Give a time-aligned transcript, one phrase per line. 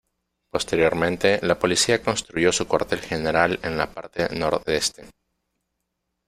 [0.49, 5.07] Posteriormente, la policía construyó su cuartel general en la parte nordeste.